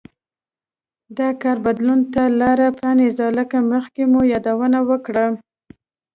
[1.17, 5.25] دا کار بدلون ته لار پرانېزي لکه مخکې مو یادونه وکړه